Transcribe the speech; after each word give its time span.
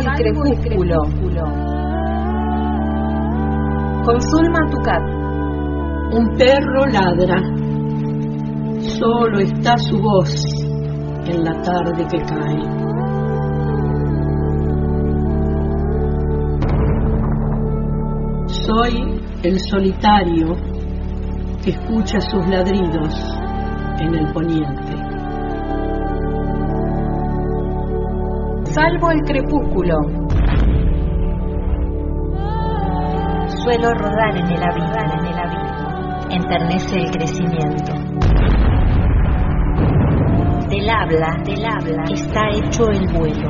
Salvo 0.00 0.44
el 0.44 0.58
crepúsculo. 0.58 1.02
Con 4.04 4.20
Zulma 4.20 4.58
Tucat. 4.70 5.02
Un 6.12 6.36
perro 6.36 6.86
ladra. 6.86 7.40
Solo 8.98 9.38
está 9.40 9.76
su 9.78 9.98
voz 9.98 10.44
en 11.26 11.44
la 11.44 11.62
tarde 11.62 12.06
que 12.10 12.18
cae. 12.18 12.86
Soy 18.48 19.20
el 19.42 19.60
solitario 19.60 20.54
que 21.64 21.70
escucha 21.70 22.20
sus 22.20 22.46
ladridos 22.48 23.14
en 23.98 24.14
el 24.14 24.32
poniente. 24.32 25.05
Salvo 28.76 29.10
el 29.10 29.22
crepúsculo. 29.22 29.94
Suelo 33.64 33.94
rodar 33.94 34.36
en 34.36 34.52
el 34.52 34.62
abismo, 34.62 35.14
en 35.18 35.26
el 35.28 35.38
abismo. 35.38 36.28
Enternece 36.30 36.98
el 36.98 37.10
crecimiento. 37.10 37.94
Del 40.68 40.90
habla, 40.90 41.38
del 41.42 41.64
habla, 41.64 42.04
está 42.12 42.50
hecho 42.50 42.90
el 42.90 43.10
vuelo. 43.14 43.48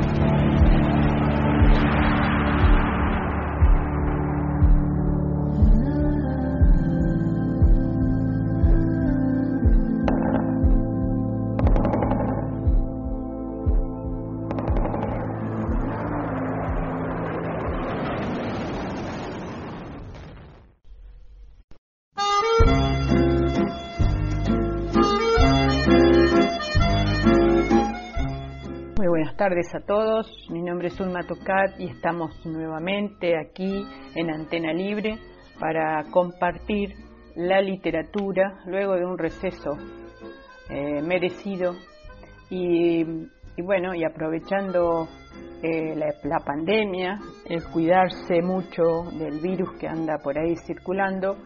Tardes 29.47 29.73
a 29.75 29.79
todos. 29.79 30.27
Mi 30.49 30.61
nombre 30.61 30.89
es 30.89 30.99
Ulma 30.99 31.21
Tocat 31.25 31.79
y 31.79 31.85
estamos 31.85 32.45
nuevamente 32.45 33.33
aquí 33.39 33.81
en 34.13 34.29
Antena 34.29 34.73
Libre 34.73 35.17
para 35.57 36.03
compartir 36.11 36.95
la 37.33 37.61
literatura 37.61 38.59
luego 38.65 38.95
de 38.95 39.05
un 39.05 39.17
receso 39.17 39.77
eh, 40.69 41.01
merecido 41.01 41.75
y, 42.49 43.05
bueno, 43.63 43.95
y 43.95 44.03
aprovechando 44.03 45.07
eh, 45.63 45.95
la, 45.95 46.07
la 46.23 46.39
pandemia, 46.43 47.17
el 47.45 47.63
cuidarse 47.71 48.41
mucho 48.41 49.03
del 49.17 49.39
virus 49.39 49.77
que 49.79 49.87
anda 49.87 50.17
por 50.21 50.37
ahí 50.37 50.57
circulando 50.65 51.37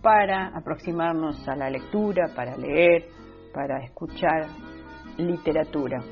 para 0.00 0.46
aproximarnos 0.56 1.46
a 1.46 1.56
la 1.56 1.68
lectura, 1.68 2.30
para 2.34 2.56
leer, 2.56 3.04
para 3.52 3.84
escuchar 3.84 4.46
literatura. 5.18 6.02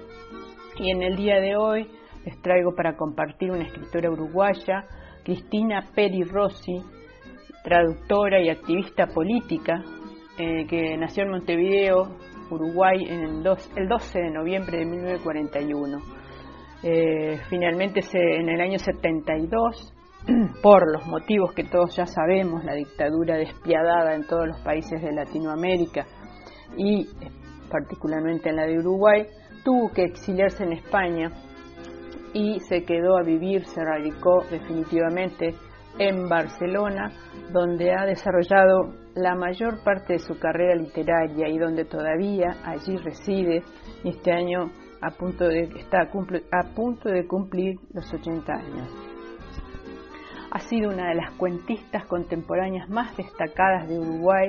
Y 0.79 0.93
en 0.93 1.03
el 1.03 1.17
día 1.17 1.41
de 1.41 1.57
hoy 1.57 1.91
les 2.25 2.41
traigo 2.41 2.75
para 2.75 2.97
compartir 2.97 3.51
una 3.51 3.65
escritora 3.65 4.11
uruguaya, 4.11 4.84
Cristina 5.25 5.84
Peri 5.93 6.23
Rossi, 6.23 6.81
traductora 7.65 8.41
y 8.41 8.48
activista 8.48 9.09
política, 9.09 9.83
eh, 10.39 10.67
que 10.69 10.97
nació 10.97 11.25
en 11.25 11.31
Montevideo, 11.31 12.17
Uruguay, 12.51 13.05
en 13.09 13.25
el, 13.25 13.43
12 13.43 14.19
de 14.21 14.31
noviembre 14.31 14.79
de 14.79 14.84
1941. 14.84 15.99
Eh, 16.84 17.41
finalmente 17.50 18.00
en 18.12 18.49
el 18.49 18.60
año 18.60 18.78
72, 18.78 19.93
por 20.62 20.93
los 20.93 21.05
motivos 21.06 21.53
que 21.55 21.65
todos 21.65 21.97
ya 21.97 22.06
sabemos, 22.06 22.65
la 22.65 22.75
dictadura 22.75 23.37
despiadada 23.37 24.15
en 24.15 24.25
todos 24.28 24.47
los 24.47 24.60
países 24.60 25.03
de 25.03 25.12
Latinoamérica 25.12 26.06
y 26.77 27.03
eh, 27.03 27.31
particularmente 27.69 28.50
en 28.50 28.56
la 28.56 28.66
de 28.66 28.78
Uruguay, 28.78 29.27
tuvo 29.69 29.93
que 29.93 30.05
exiliarse 30.05 30.65
en 30.65 30.73
España 30.73 31.31
y 32.33 32.59
se 32.61 32.87
quedó 32.87 33.19
a 33.19 33.23
vivir, 33.23 33.67
se 33.67 33.84
radicó 33.84 34.43
definitivamente 34.51 35.55
en 35.99 36.27
Barcelona, 36.27 37.12
donde 37.53 37.93
ha 37.93 38.07
desarrollado 38.07 38.95
la 39.15 39.34
mayor 39.34 39.84
parte 39.84 40.15
de 40.15 40.19
su 40.21 40.39
carrera 40.39 40.75
literaria 40.75 41.49
y 41.51 41.59
donde 41.59 41.84
todavía 41.84 42.57
allí 42.65 42.97
reside 42.97 43.62
este 44.05 44.33
año 44.33 44.71
a 45.03 45.11
punto 45.11 45.47
de, 45.47 45.65
está 45.78 45.99
a, 45.99 46.61
a 46.61 46.75
punto 46.75 47.11
de 47.11 47.27
cumplir 47.27 47.77
los 47.93 48.11
80 48.11 48.51
años. 48.51 48.89
Ha 50.51 50.61
sido 50.61 50.89
una 50.89 51.11
de 51.11 51.17
las 51.17 51.33
cuentistas 51.33 52.07
contemporáneas 52.07 52.89
más 52.89 53.15
destacadas 53.19 53.87
de 53.87 53.99
Uruguay 53.99 54.49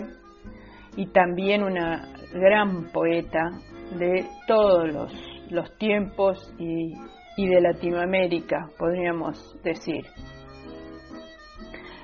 y 0.95 1.07
también 1.07 1.63
una 1.63 2.07
gran 2.31 2.85
poeta 2.93 3.51
de 3.97 4.25
todos 4.47 4.87
los, 5.49 5.77
tiempos 5.77 6.53
y, 6.57 6.93
de 7.37 7.61
Latinoamérica, 7.61 8.69
podríamos 8.77 9.57
decir. 9.63 10.05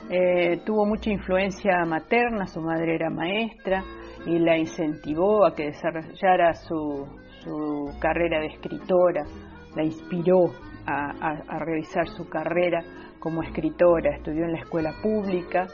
Eh, 0.10 0.62
tuvo 0.66 0.86
mucha 0.86 1.10
influencia 1.10 1.84
materna, 1.86 2.48
su 2.48 2.62
madre 2.62 2.96
era 2.96 3.10
maestra 3.10 3.84
y 4.26 4.40
la 4.40 4.58
incentivó 4.58 5.46
a 5.46 5.56
que 5.56 5.66
desarrollara 5.66 6.54
su, 6.54 7.08
carrera 8.00 8.40
de 8.40 8.48
escritora, 8.48 9.24
la 9.76 9.84
inspiró 9.84 10.52
a, 10.88 11.60
realizar 11.60 12.08
su 12.08 12.28
carrera 12.30 12.84
como 13.20 13.44
escritora, 13.44 14.16
estudió 14.16 14.46
en 14.46 14.54
la 14.54 14.60
escuela 14.60 14.94
pública 15.02 15.68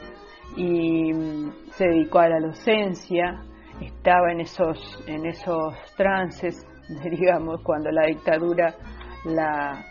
y 0.56 1.12
mm, 1.12 1.52
se 1.72 1.86
dedicó 1.86 2.18
a 2.18 2.28
la 2.28 2.40
docencia, 2.40 3.42
estaba 3.86 4.32
en 4.32 4.40
esos, 4.40 5.04
en 5.06 5.26
esos 5.26 5.74
trances, 5.96 6.66
digamos, 7.10 7.62
cuando 7.62 7.90
la 7.90 8.06
dictadura 8.06 8.74
la, 9.24 9.84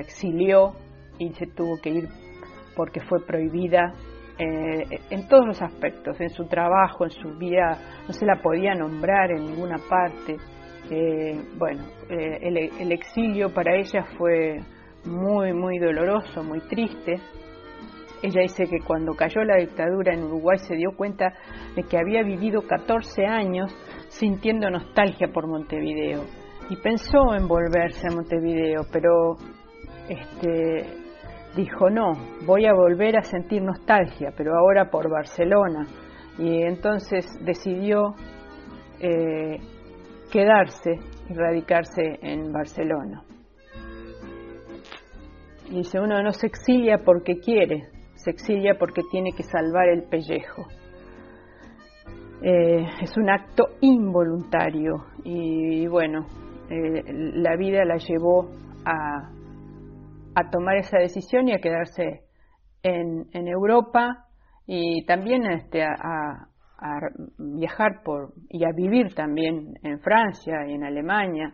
exilió 0.00 0.72
y 1.18 1.32
se 1.32 1.46
tuvo 1.46 1.78
que 1.80 1.90
ir 1.90 2.08
porque 2.76 3.00
fue 3.00 3.24
prohibida 3.26 3.92
eh, 4.38 5.00
en 5.10 5.28
todos 5.28 5.46
los 5.46 5.60
aspectos, 5.60 6.18
en 6.20 6.30
su 6.30 6.46
trabajo, 6.46 7.04
en 7.04 7.10
su 7.10 7.36
vida, 7.36 7.78
no 8.06 8.12
se 8.12 8.24
la 8.24 8.36
podía 8.40 8.74
nombrar 8.74 9.30
en 9.32 9.46
ninguna 9.46 9.76
parte. 9.88 10.36
Eh, 10.90 11.38
bueno, 11.58 11.84
eh, 12.08 12.70
el 12.80 12.92
exilio 12.92 13.52
para 13.52 13.76
ella 13.76 14.04
fue 14.16 14.60
muy, 15.04 15.52
muy 15.52 15.78
doloroso, 15.78 16.42
muy 16.42 16.60
triste. 16.60 17.20
Ella 18.22 18.42
dice 18.42 18.64
que 18.64 18.80
cuando 18.86 19.14
cayó 19.14 19.42
la 19.44 19.56
dictadura 19.56 20.12
en 20.12 20.24
Uruguay 20.24 20.58
se 20.58 20.76
dio 20.76 20.90
cuenta 20.96 21.32
de 21.74 21.82
que 21.84 21.98
había 21.98 22.22
vivido 22.22 22.62
14 22.62 23.24
años 23.24 23.74
sintiendo 24.08 24.68
nostalgia 24.68 25.28
por 25.32 25.46
Montevideo 25.46 26.24
y 26.68 26.76
pensó 26.76 27.34
en 27.34 27.48
volverse 27.48 28.08
a 28.08 28.14
Montevideo, 28.14 28.82
pero 28.92 29.36
este, 30.08 30.86
dijo 31.56 31.90
no, 31.90 32.12
voy 32.46 32.66
a 32.66 32.72
volver 32.72 33.16
a 33.16 33.22
sentir 33.22 33.62
nostalgia, 33.62 34.32
pero 34.36 34.56
ahora 34.56 34.90
por 34.90 35.10
Barcelona. 35.10 35.86
Y 36.38 36.62
entonces 36.62 37.26
decidió 37.44 38.14
eh, 39.00 39.58
quedarse 40.30 40.92
y 41.28 41.34
radicarse 41.34 42.18
en 42.22 42.52
Barcelona. 42.52 43.24
Y 45.68 45.78
dice, 45.78 46.00
uno 46.00 46.22
no 46.22 46.32
se 46.32 46.46
exilia 46.46 46.98
porque 47.04 47.38
quiere, 47.38 47.88
se 48.22 48.30
exilia 48.30 48.74
porque 48.78 49.02
tiene 49.10 49.32
que 49.32 49.42
salvar 49.42 49.88
el 49.88 50.04
pellejo. 50.04 50.66
Eh, 52.42 52.86
es 53.02 53.16
un 53.16 53.28
acto 53.28 53.68
involuntario 53.80 55.06
y, 55.24 55.86
bueno, 55.86 56.26
eh, 56.70 57.02
la 57.34 57.56
vida 57.56 57.84
la 57.84 57.96
llevó 57.96 58.48
a, 58.84 59.30
tomar 60.50 60.76
esa 60.76 60.98
decisión 60.98 61.48
y 61.48 61.52
a 61.52 61.58
quedarse 61.58 62.22
en, 62.82 63.26
Europa 63.46 64.26
y 64.66 65.04
también 65.04 65.44
este, 65.44 65.82
a, 65.82 66.46
viajar 67.36 68.02
por, 68.02 68.32
y 68.48 68.64
a 68.64 68.72
vivir 68.74 69.14
también 69.14 69.74
en 69.82 70.00
Francia 70.00 70.66
y 70.66 70.72
en 70.72 70.84
Alemania. 70.84 71.52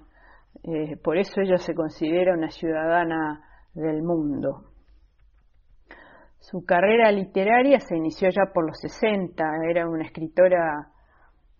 Eh, 0.63 0.97
por 1.03 1.19
eso 1.19 1.41
ella 1.41 1.59
se 1.59 1.75
considera 1.75 2.35
una 2.35 2.49
ciudadana 2.49 3.41
del 3.75 4.03
mundo. 4.03 4.76
Su 6.49 6.65
carrera 6.65 7.11
literaria 7.11 7.81
se 7.81 7.97
inició 7.97 8.29
ya 8.31 8.53
por 8.55 8.65
los 8.65 8.79
60, 8.79 9.45
era 9.69 9.89
una 9.89 10.05
escritora 10.05 10.93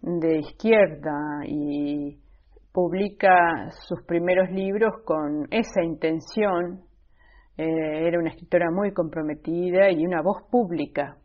de 0.01 0.39
izquierda 0.39 1.41
y 1.45 2.17
publica 2.73 3.69
sus 3.89 4.05
primeros 4.05 4.49
libros 4.53 5.03
con 5.05 5.49
esa 5.51 5.83
intención. 5.83 6.83
Eh, 7.59 8.07
era 8.07 8.21
una 8.21 8.31
escritora 8.31 8.71
muy 8.71 8.93
comprometida 8.93 9.91
y 9.91 10.07
una 10.07 10.23
voz 10.23 10.45
pública. 10.53 11.17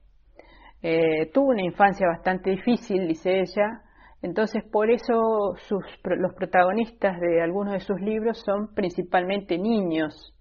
Eh, 0.82 1.30
tuvo 1.32 1.50
una 1.50 1.62
infancia 1.62 2.08
bastante 2.08 2.50
difícil, 2.50 3.08
dice 3.08 3.42
ella, 3.42 3.84
entonces 4.24 4.64
por 4.72 4.90
eso 4.90 5.54
sus, 5.68 5.84
los 6.04 6.34
protagonistas 6.34 7.20
de 7.20 7.44
algunos 7.44 7.74
de 7.74 7.82
sus 7.82 8.02
libros 8.02 8.42
son 8.44 8.74
principalmente 8.74 9.60
niños 9.60 10.34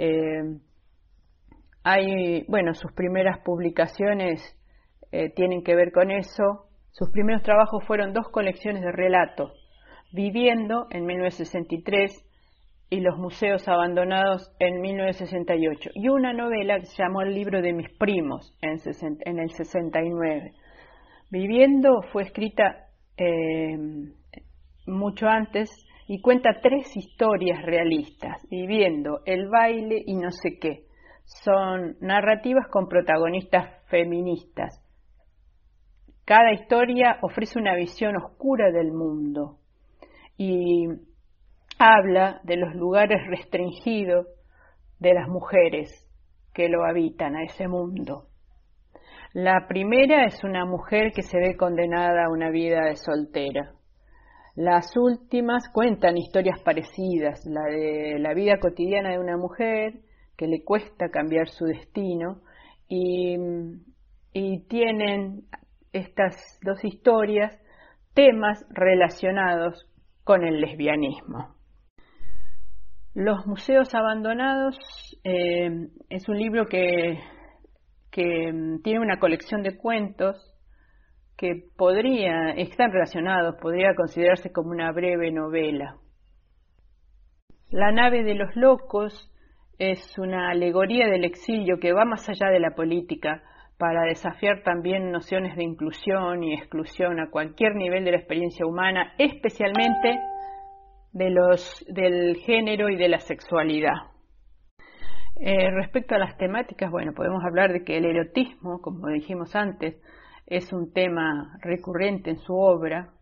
Eh, 0.00 0.60
hay, 1.90 2.44
bueno, 2.48 2.74
sus 2.74 2.92
primeras 2.92 3.38
publicaciones 3.40 4.42
eh, 5.10 5.30
tienen 5.34 5.62
que 5.62 5.74
ver 5.74 5.90
con 5.90 6.10
eso. 6.10 6.66
Sus 6.90 7.10
primeros 7.10 7.42
trabajos 7.42 7.82
fueron 7.86 8.12
dos 8.12 8.28
colecciones 8.30 8.82
de 8.82 8.92
relatos, 8.92 9.52
Viviendo 10.12 10.86
en 10.90 11.06
1963 11.06 12.24
y 12.90 13.00
Los 13.00 13.16
Museos 13.18 13.66
Abandonados 13.68 14.54
en 14.58 14.80
1968, 14.80 15.90
y 15.94 16.08
una 16.08 16.32
novela 16.32 16.78
que 16.78 16.86
se 16.86 17.02
llamó 17.02 17.22
El 17.22 17.34
libro 17.34 17.60
de 17.62 17.72
mis 17.72 17.90
primos 17.98 18.54
en, 18.62 19.38
el 19.38 19.50
69. 19.50 20.52
Viviendo 21.30 22.02
fue 22.12 22.22
escrita 22.22 22.86
eh, 23.16 23.76
mucho 24.86 25.26
antes 25.26 25.70
y 26.06 26.20
cuenta 26.20 26.60
tres 26.62 26.94
historias 26.96 27.62
realistas, 27.64 28.46
Viviendo, 28.50 29.20
El 29.24 29.48
baile 29.48 30.02
y 30.06 30.16
no 30.16 30.30
sé 30.30 30.58
qué. 30.58 30.87
Son 31.28 31.98
narrativas 32.00 32.68
con 32.68 32.88
protagonistas 32.88 33.84
feministas. 33.88 34.82
Cada 36.24 36.52
historia 36.52 37.18
ofrece 37.20 37.58
una 37.58 37.74
visión 37.74 38.16
oscura 38.16 38.70
del 38.72 38.92
mundo 38.92 39.58
y 40.38 40.86
habla 41.78 42.40
de 42.44 42.56
los 42.56 42.74
lugares 42.74 43.20
restringidos 43.28 44.26
de 45.00 45.12
las 45.12 45.28
mujeres 45.28 45.90
que 46.54 46.70
lo 46.70 46.84
habitan 46.84 47.36
a 47.36 47.44
ese 47.44 47.68
mundo. 47.68 48.24
La 49.34 49.66
primera 49.68 50.24
es 50.24 50.42
una 50.44 50.64
mujer 50.64 51.12
que 51.12 51.22
se 51.22 51.38
ve 51.38 51.56
condenada 51.58 52.24
a 52.24 52.30
una 52.30 52.48
vida 52.48 52.86
de 52.86 52.96
soltera. 52.96 53.74
Las 54.56 54.96
últimas 54.96 55.68
cuentan 55.68 56.16
historias 56.16 56.58
parecidas, 56.62 57.44
la 57.44 57.64
de 57.64 58.18
la 58.18 58.32
vida 58.32 58.58
cotidiana 58.58 59.10
de 59.10 59.18
una 59.18 59.36
mujer 59.36 60.07
que 60.38 60.46
le 60.46 60.62
cuesta 60.64 61.10
cambiar 61.10 61.48
su 61.48 61.66
destino 61.66 62.40
y, 62.88 63.36
tienen 64.68 65.42
estas 65.92 66.60
dos 66.62 66.84
historias 66.84 67.58
temas 68.14 68.64
relacionados 68.70 69.90
con 70.22 70.44
el 70.44 70.60
lesbianismo. 70.60 71.56
Los 73.14 73.46
museos 73.46 73.92
abandonados 73.94 74.78
eh, 75.24 75.88
es 76.08 76.28
un 76.28 76.38
libro 76.38 76.66
que, 76.66 77.18
que 78.12 78.52
mm, 78.52 78.82
tiene 78.82 79.00
una 79.00 79.18
colección 79.18 79.62
de 79.62 79.76
cuentos 79.76 80.36
que 81.36 81.64
podría, 81.76 82.50
están 82.50 82.92
relacionados, 82.92 83.56
podría 83.60 83.94
considerarse 83.96 84.52
como 84.52 84.70
una 84.70 84.92
breve 84.92 85.32
novela. 85.32 85.96
La 87.70 87.90
nave 87.90 88.22
de 88.22 88.34
los 88.34 88.54
locos 88.54 89.32
es 89.78 90.18
una 90.18 90.50
alegoría 90.50 91.06
del 91.06 91.24
exilio 91.24 91.78
que 91.78 91.92
va 91.92 92.04
más 92.04 92.28
allá 92.28 92.48
de 92.48 92.58
la 92.58 92.74
política 92.74 93.42
para 93.78 94.02
desafiar 94.02 94.62
también 94.64 95.12
nociones 95.12 95.56
de 95.56 95.62
inclusión 95.62 96.42
y 96.42 96.54
exclusión 96.54 97.20
a 97.20 97.30
cualquier 97.30 97.76
nivel 97.76 98.04
de 98.04 98.10
la 98.10 98.16
experiencia 98.16 98.66
humana, 98.66 99.14
especialmente 99.18 100.18
de 101.12 101.30
los, 101.30 101.84
del 101.88 102.36
género 102.38 102.88
y 102.88 102.96
de 102.96 103.08
la 103.08 103.20
sexualidad. 103.20 103.94
Eh, 105.40 105.70
respecto 105.70 106.16
a 106.16 106.18
las 106.18 106.36
temáticas, 106.36 106.90
bueno, 106.90 107.12
podemos 107.14 107.44
hablar 107.44 107.72
de 107.72 107.84
que 107.84 107.96
el 107.96 108.04
erotismo, 108.04 108.80
como 108.80 109.06
dijimos 109.06 109.54
antes, 109.54 110.02
es 110.46 110.72
un 110.72 110.92
tema 110.92 111.56
recurrente 111.60 112.30
en 112.30 112.38
su 112.38 112.54
obra, 112.54 113.12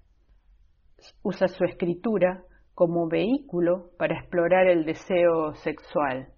usa 1.23 1.49
su 1.49 1.64
escritura 1.64 2.43
como 2.75 3.09
vehículo 3.09 3.91
para 3.99 4.19
explorar 4.19 4.67
el 4.69 4.87
deseo 4.87 5.52
sexual. 5.56 6.29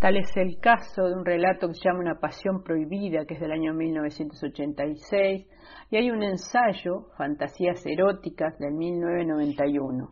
Tal 0.00 0.16
es 0.16 0.36
el 0.36 0.60
caso 0.60 1.08
de 1.08 1.14
un 1.14 1.24
relato 1.24 1.66
que 1.66 1.74
se 1.74 1.88
llama 1.88 2.00
Una 2.00 2.20
pasión 2.20 2.62
prohibida, 2.62 3.24
que 3.26 3.34
es 3.34 3.40
del 3.40 3.50
año 3.50 3.74
1986, 3.74 5.46
y 5.90 5.96
hay 5.96 6.10
un 6.12 6.22
ensayo, 6.22 7.08
Fantasías 7.16 7.84
eróticas, 7.84 8.56
del 8.60 8.74
1991. 8.74 10.10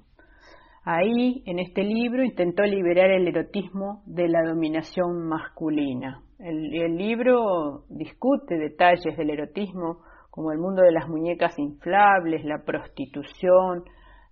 Ahí, 0.85 1.43
en 1.47 1.61
este 1.61 1.85
libro, 1.85 2.25
intentó 2.25 2.65
liberar 2.65 3.11
el 3.11 3.29
erotismo 3.29 4.03
de 4.07 4.29
la 4.29 4.43
dominación 4.43 5.29
masculina. 5.29 6.21
El, 6.41 6.97
libro 6.97 7.85
discute 7.89 8.57
detalles 8.57 9.17
del 9.17 9.31
erotismo, 9.31 10.01
como 10.31 10.51
el 10.51 10.59
mundo 10.59 10.83
de 10.83 10.93
las 10.93 11.09
muñecas 11.09 11.57
inflables, 11.61 12.45
la 12.45 12.65
prostitución, 12.65 13.85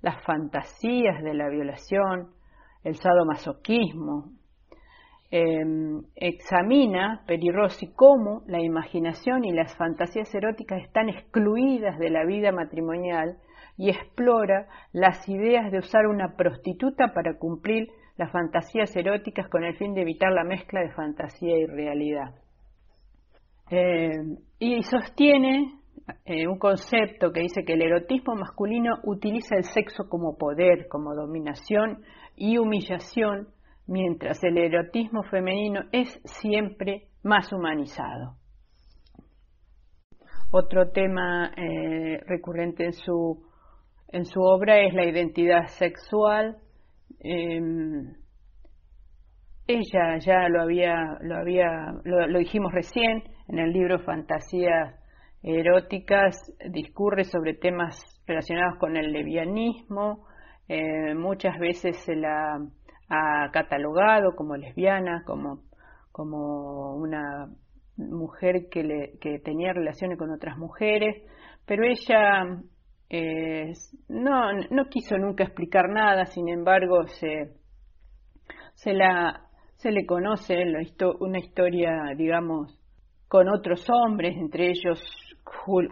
las 0.02 0.20
fantasías 0.24 1.22
de 1.22 1.34
la 1.34 1.48
violación, 1.48 2.30
el 2.82 2.96
sadomasoquismo. 2.96 4.32
Em, 5.36 6.00
examina 6.14 7.25
Perirossi 7.26 7.92
cómo 7.92 8.42
la 8.46 8.62
imaginación 8.62 9.44
y 9.44 9.50
las 9.50 9.76
fantasías 9.76 10.32
eróticas 10.32 10.81
están 10.82 11.08
excluidas 11.08 11.98
de 11.98 12.08
la 12.08 12.25
vida 12.25 12.52
matrimonial 12.52 13.38
y 13.76 13.90
explora 13.90 14.69
las 14.92 15.28
ideas 15.28 15.72
de 15.72 15.78
usar 15.78 16.06
una 16.06 16.36
prostituta 16.36 17.12
para 17.12 17.36
cumplir 17.36 17.88
las 18.16 18.31
fantasías 18.31 18.94
eróticas 18.94 19.48
con 19.48 19.64
el 19.64 19.75
fin 19.75 19.92
de 19.94 20.02
evitar 20.02 20.31
la 20.31 20.44
mezcla 20.44 20.82
de 20.82 20.92
fantasía 20.92 21.58
y 21.58 21.66
realidad. 21.66 22.36
Eh, 23.72 24.12
y 24.60 24.84
sostiene 24.84 25.81
eh, 26.26 26.46
un 26.46 26.60
concepto 26.60 27.32
que 27.32 27.40
dice 27.40 27.64
que 27.64 27.72
el 27.72 27.82
erotismo 27.82 28.36
masculino 28.36 28.98
utiliza 29.02 29.56
el 29.56 29.64
sexo 29.64 30.08
como 30.08 30.36
poder, 30.38 30.86
como 30.86 31.12
dominación 31.12 32.04
y 32.36 32.56
humillación, 32.58 33.48
mientras 33.86 34.42
el 34.44 34.58
erotismo 34.58 35.22
femenino 35.25 35.82
es 35.92 36.20
siempre 36.25 37.08
más 37.22 37.52
humanizado. 37.52 38.36
Otro 40.50 40.90
tema 40.90 41.52
eh, 41.56 42.20
recurrente 42.26 42.84
en 42.84 42.92
su 42.92 43.44
en 44.14 44.26
su 44.26 44.40
obra 44.40 44.81
es 44.81 44.94
la 44.94 45.04
identidad 45.04 45.66
sexual. 45.66 46.56
Em, 47.19 48.14
ella 49.66 50.19
ya 50.19 50.48
lo 50.48 50.62
había, 50.62 51.19
lo 51.20 51.36
había, 51.36 51.92
lo, 52.04 52.38
dijimos 52.38 52.72
recién 52.72 53.25
en 53.48 53.58
el 53.58 53.72
libro 53.72 53.98
Fantasías 54.04 54.94
eróticas, 55.42 56.36
discurre 56.70 57.25
sobre 57.25 57.55
temas 57.55 57.98
relacionados 58.24 58.79
con 58.79 58.96
el 58.96 59.12
levianismo. 59.12 60.29
Eh, 60.69 61.14
muchas 61.14 61.58
veces 61.58 61.96
se 62.05 62.14
la 62.14 62.64
ha 63.08 63.51
catalogado 63.53 64.34
como 64.34 64.56
lesbiana, 64.56 65.23
como, 65.25 65.63
como 66.13 66.96
una 66.96 67.49
mujer 67.96 68.69
que, 68.70 68.82
le, 68.82 69.19
que 69.20 69.39
tenía 69.39 69.73
relaciones 69.73 70.19
con 70.19 70.31
otras 70.31 70.58
mujeres, 70.58 71.23
pero 71.67 71.84
ella 71.84 72.61
eh, 73.11 73.73
no, 74.08 74.53
no 74.70 74.89
quiso 74.89 75.17
nunca 75.19 75.44
explicar 75.44 75.89
nada, 75.89 76.25
sin 76.27 76.49
embargo, 76.49 77.06
se, 77.06 77.53
se, 78.75 78.93
la, 78.93 79.49
se 79.77 79.93
le 79.93 80.06
conoce 80.06 80.56
una 81.20 81.39
historia, 81.39 82.15
digamos, 82.17 82.79
con 83.29 83.49
otros 83.49 83.87
hombres, 83.91 84.37
entre 84.37 84.70
ellos 84.70 85.01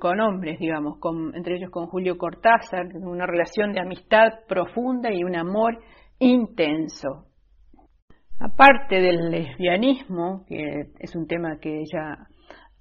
con 0.00 0.20
hombres, 0.20 0.58
digamos, 0.58 0.98
con, 0.98 1.34
entre 1.34 1.56
ellos 1.56 1.70
con 1.70 1.86
Julio 1.86 2.18
Cortázar, 2.18 2.86
una 2.94 3.26
relación 3.26 3.72
de 3.72 3.80
amistad 3.80 4.44
profunda 4.46 5.10
y 5.12 5.24
un 5.24 5.36
amor 5.36 5.78
intenso. 6.22 7.26
Aparte 8.38 9.00
del 9.00 9.30
lesbianismo, 9.30 10.44
que 10.46 10.92
es 10.98 11.16
un 11.16 11.26
tema 11.26 11.58
que 11.60 11.80
ella 11.80 12.28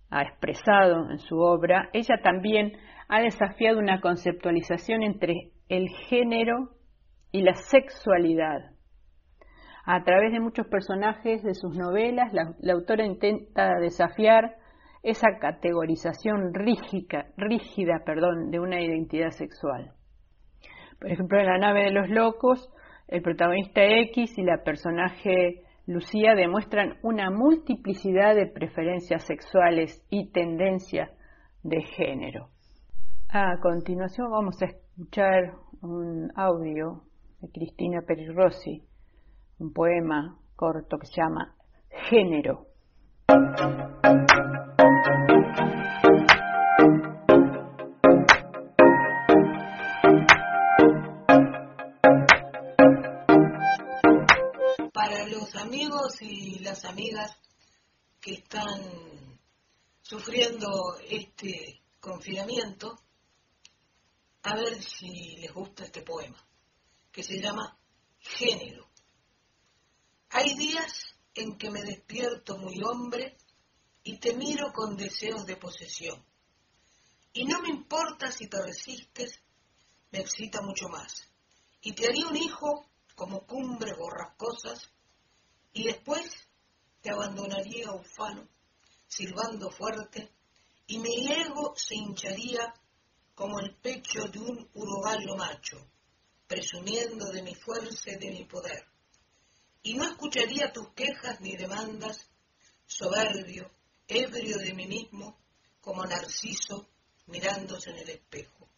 ha 0.10 0.22
expresado 0.22 1.10
en 1.10 1.20
su 1.20 1.38
obra, 1.40 1.90
ella 1.94 2.20
también 2.24 2.74
ha 3.08 3.22
desafiado 3.22 3.80
una 3.80 4.00
conceptualización 4.00 5.04
entre 5.04 5.52
el 5.70 5.90
género 6.08 6.70
y 7.32 7.42
la 7.42 7.54
sexualidad. 7.54 8.72
A 9.86 10.04
través 10.04 10.32
de 10.32 10.40
muchos 10.40 10.68
personajes 10.68 11.42
de 11.42 11.56
sus 11.56 11.76
novelas, 11.76 12.32
la, 12.34 12.74
autora 12.74 13.06
intenta 13.06 13.80
desafiar 13.80 14.56
esa 15.02 15.40
categorización 15.40 16.54
rígida, 16.54 18.04
perdón, 18.06 18.52
de 18.52 18.60
una 18.60 18.82
identidad 18.82 19.32
sexual. 19.32 19.94
Por 21.00 21.12
ejemplo, 21.12 21.40
en 21.40 21.48
La 21.48 21.58
nave 21.58 21.86
de 21.86 21.92
los 21.92 22.10
locos, 22.10 22.72
el 23.12 23.22
protagonista 23.22 23.82
X 23.84 24.38
y 24.38 24.44
la 24.44 24.64
personaje 24.64 25.64
Lucía 25.86 26.34
demuestran 26.34 26.98
una 27.04 27.30
multiplicidad 27.30 28.36
de 28.36 28.48
preferencias 28.48 29.26
sexuales 29.26 30.02
y 30.10 30.32
tendencias 30.32 31.12
de 31.62 31.82
género. 31.82 32.48
A 33.30 33.58
continuación 33.62 34.32
vamos 34.32 34.62
a 34.62 34.66
escuchar 34.66 35.56
un 35.82 36.32
audio 36.36 37.02
de 37.42 37.50
Cristina 37.50 38.02
Perirossi, 38.02 38.82
un 39.60 39.74
poema 39.74 40.38
corto 40.56 40.98
que 40.98 41.08
se 41.08 41.22
llama 41.22 41.54
Género. 42.10 42.68
Y 56.22 56.60
las 56.60 56.86
amigas 56.86 57.36
que 58.20 58.34
están 58.34 59.40
sufriendo 60.02 60.70
este 61.10 61.82
confinamiento, 62.00 63.00
a 64.44 64.56
ver 64.56 64.84
si 64.84 65.38
les 65.38 65.52
gusta 65.52 65.84
este 65.84 66.04
poema, 66.04 66.38
que 67.12 67.24
se 67.24 67.42
llama 67.42 67.78
Género. 68.20 68.88
Hay 70.30 70.56
días 70.56 71.16
en 71.34 71.58
que 71.58 71.72
me 71.72 71.82
despierto 71.82 72.58
muy 72.58 72.82
hombre 72.84 73.38
y 74.04 74.18
te 74.18 74.36
miro 74.36 74.72
con 74.74 74.96
deseos 74.96 75.46
de 75.46 75.58
posesión. 75.58 76.24
Y 77.34 77.46
no 77.46 77.62
me 77.62 77.70
importa 77.70 78.32
si 78.32 78.48
te 78.48 78.62
resistes, 78.62 79.40
me 80.12 80.20
excita 80.20 80.62
mucho 80.62 80.88
más. 80.90 81.28
Y 81.82 81.94
te 81.94 82.08
haría 82.08 82.28
un 82.28 82.38
hijo 82.38 82.86
como 83.16 83.46
cumbres 83.46 83.96
borrascosas 83.98 84.61
y 85.82 85.86
después 85.86 86.32
te 87.02 87.10
abandonaría 87.10 87.92
ufano, 87.92 88.48
silbando 89.08 89.72
fuerte, 89.72 90.32
y 90.86 91.00
mi 91.00 91.28
ego 91.28 91.74
se 91.76 91.96
hincharía 91.96 92.72
como 93.34 93.60
el 93.60 93.74
pecho 93.78 94.26
de 94.26 94.38
un 94.38 94.70
urogallo 94.76 95.36
macho, 95.36 95.84
presumiendo 96.46 97.32
de 97.32 97.42
mi 97.42 97.56
fuerza 97.56 98.12
y 98.12 98.16
de 98.18 98.30
mi 98.30 98.44
poder. 98.46 98.86
Y 99.82 99.96
no 99.96 100.04
escucharía 100.04 100.72
tus 100.72 100.90
quejas 100.90 101.42
ni 101.42 101.58
demandas, 101.58 102.30
soberbio, 102.86 103.72
ebrio 104.08 104.60
de 104.60 104.74
mí 104.76 104.86
mismo, 104.86 105.40
como 105.80 106.06
Narciso 106.06 106.90
mirándose 107.26 107.90
en 107.90 107.98
el 107.98 108.10
espejo. 108.10 108.70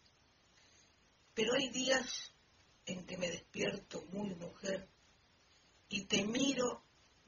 Pero 1.34 1.52
hay 1.52 1.68
días 1.68 2.32
en 2.86 3.04
que 3.04 3.18
me 3.18 3.28
despierto 3.28 4.02
muy 4.10 4.34
mujer 4.36 4.88
y 5.90 6.06
te 6.06 6.24
miro 6.24 6.82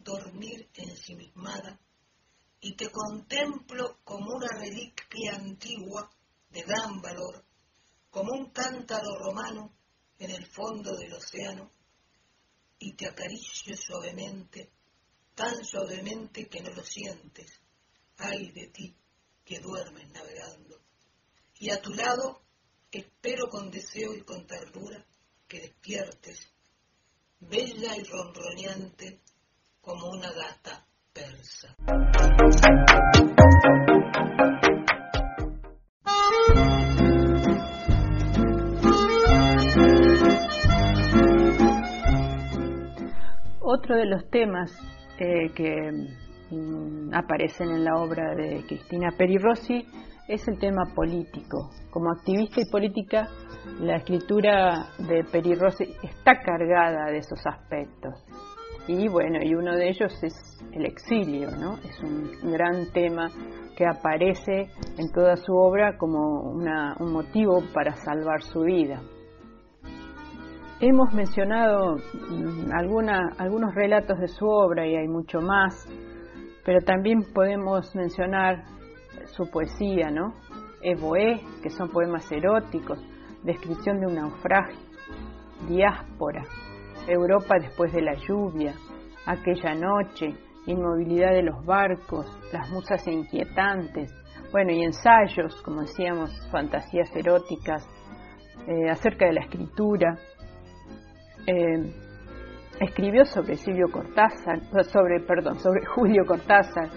dormir 0.07 0.71
ensimismada 0.75 1.81
y 2.61 2.77
te 2.77 2.91
contemplo 2.91 3.99
como 4.05 4.37
una 4.37 4.49
reliquia 4.59 5.35
antigua 5.35 6.09
de 6.51 6.63
gran 6.63 7.03
valor, 7.03 7.45
como 8.11 8.33
un 8.33 8.51
cántaro 8.51 9.19
romano 9.19 9.75
en 10.19 10.31
el 10.31 10.47
fondo 10.47 10.97
del 10.97 11.13
océano, 11.13 11.71
y 12.79 12.95
te 12.95 13.09
acaricio 13.09 13.77
suavemente, 13.77 14.71
tan 15.35 15.65
suavemente 15.65 16.49
que 16.49 16.61
no 16.63 16.71
lo 16.71 16.85
sientes, 16.85 17.61
ay 18.19 18.53
de 18.53 18.69
ti 18.69 18.97
que 19.45 19.61
duermes 19.61 20.11
navegando. 20.13 20.81
Y 21.59 21.71
a 21.71 21.81
tu 21.81 21.93
lado 21.93 22.43
espero 22.91 23.49
con 23.49 23.71
deseo 23.71 24.15
y 24.15 24.23
con 24.23 24.47
ternura 24.47 25.05
que 25.49 25.61
despiertes, 25.61 26.53
bella 27.41 27.97
y 27.97 28.03
ronroneante 28.05 29.21
como 29.87 30.11
una 30.11 30.27
gata 30.33 30.85
persa. 31.15 31.69
Otro 43.61 43.97
de 43.97 44.07
los 44.07 44.29
temas 44.31 44.73
eh, 45.21 45.53
que 45.55 45.93
mm, 46.51 47.15
aparecen 47.15 47.71
en 47.71 47.85
la 47.85 47.95
obra 47.95 48.35
de 48.35 48.65
Cristina 48.67 49.11
Rossi 49.41 49.87
es 50.27 50.49
el 50.49 50.59
tema 50.59 50.83
político. 50.97 51.71
Como 51.93 52.11
activista 52.11 52.61
y 52.61 52.69
política, 52.73 53.29
la 53.79 53.99
escritura 53.99 54.89
de 54.99 55.55
Rossi 55.55 55.85
está 56.03 56.41
cargada 56.41 57.07
de 57.13 57.19
esos 57.19 57.39
aspectos. 57.47 58.25
Y 58.89 59.09
bueno, 59.09 59.39
y 59.43 59.55
uno 59.55 59.75
de 59.75 59.89
ellos 59.89 60.13
es 60.23 60.35
el 60.73 60.87
exilio, 60.87 61.51
¿no? 61.51 61.75
Es 61.79 62.01
un 62.03 62.53
gran 62.53 62.93
tema 62.93 63.29
que 63.77 63.85
aparece 63.87 64.71
en 64.97 65.13
toda 65.13 65.37
su 65.37 65.53
obra 65.53 65.99
como 65.99 66.41
un 66.53 67.13
motivo 67.13 67.63
para 67.75 67.95
salvar 67.97 68.43
su 68.43 68.61
vida. 68.61 69.03
Hemos 70.81 71.13
mencionado 71.15 71.97
mm, 71.97 72.71
algunos 72.73 73.75
relatos 73.75 74.19
de 74.19 74.29
su 74.29 74.47
obra 74.47 74.87
y 74.87 74.95
hay 74.95 75.09
mucho 75.09 75.41
más, 75.41 75.89
pero 76.65 76.81
también 76.81 77.23
podemos 77.35 77.95
mencionar 77.95 78.65
su 79.27 79.51
poesía, 79.51 80.11
¿no? 80.11 80.35
Evoé, 80.83 81.41
que 81.63 81.71
son 81.71 81.89
poemas 81.91 82.31
eróticos, 82.31 82.99
descripción 83.43 84.01
de 84.01 84.07
un 84.07 84.15
naufragio, 84.15 84.79
diáspora, 85.69 86.45
Europa 87.07 87.57
después 87.61 87.93
de 87.93 88.03
la 88.03 88.15
lluvia, 88.15 88.75
aquella 89.27 89.75
noche, 89.75 90.35
inmovilidad 90.67 91.33
de 91.33 91.43
los 91.43 91.65
barcos, 91.65 92.27
las 92.53 92.69
musas 92.71 93.07
inquietantes, 93.07 94.13
bueno, 94.53 94.73
y 94.73 94.83
ensayos, 94.83 95.61
como 95.63 95.83
decíamos, 95.83 96.31
fantasías 96.51 97.15
eróticas 97.15 97.87
eh, 98.67 98.91
acerca 98.91 99.27
de 99.27 99.33
la 99.35 99.41
escritura, 99.43 100.17
eh, 101.47 101.93
escribió 102.81 103.25
sobre 103.25 103.57
Silvio 103.57 103.87
Cortázar, 103.91 104.61
sobre, 104.85 105.21
perdón, 105.21 105.59
sobre 105.59 105.85
Julio 105.95 106.25
Cortázar, 106.27 106.89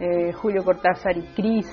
eh, 0.00 0.32
Julio 0.32 0.64
Cortázar 0.64 1.16
y 1.16 1.22
Cris. 1.34 1.66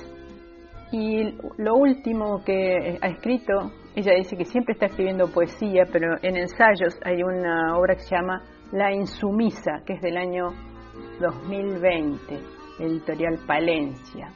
Y 0.92 1.36
lo 1.58 1.74
último 1.76 2.42
que 2.44 2.98
ha 3.00 3.08
escrito, 3.08 3.72
ella 3.96 4.12
dice 4.14 4.36
que 4.36 4.44
siempre 4.44 4.74
está 4.74 4.86
escribiendo 4.86 5.32
poesía, 5.32 5.84
pero 5.90 6.18
en 6.20 6.36
ensayos 6.36 7.00
hay 7.02 7.22
una 7.22 7.78
obra 7.78 7.94
que 7.94 8.02
se 8.02 8.14
llama 8.14 8.42
La 8.70 8.92
Insumisa, 8.92 9.80
que 9.86 9.94
es 9.94 10.02
del 10.02 10.18
año 10.18 10.50
2020, 11.18 12.38
editorial 12.78 13.38
Palencia. 13.46 14.28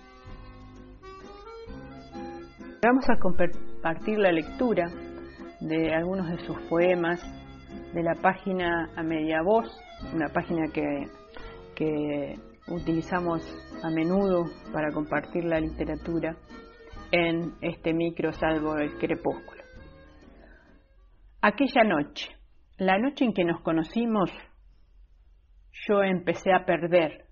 Vamos 2.82 3.04
a 3.10 3.18
compartir 3.20 4.18
la 4.18 4.32
lectura 4.32 4.86
de 5.60 5.94
algunos 5.94 6.30
de 6.30 6.38
sus 6.46 6.58
poemas 6.62 7.20
de 7.92 8.02
la 8.02 8.14
página 8.14 8.88
a 8.96 9.02
media 9.02 9.42
voz, 9.42 9.68
una 10.14 10.28
página 10.30 10.68
que, 10.72 11.06
que 11.74 12.34
utilizamos 12.68 13.42
a 13.82 13.90
menudo 13.90 14.46
para 14.72 14.90
compartir 14.90 15.44
la 15.44 15.60
literatura 15.60 16.34
en 17.12 17.54
este 17.60 17.92
micro 17.92 18.32
salvo 18.32 18.76
el 18.76 18.96
crepúsculo. 18.98 19.62
Aquella 21.42 21.84
noche, 21.84 22.28
la 22.78 22.98
noche 22.98 23.24
en 23.24 23.32
que 23.32 23.44
nos 23.44 23.60
conocimos, 23.62 24.30
yo 25.88 26.02
empecé 26.02 26.52
a 26.52 26.64
perder. 26.64 27.26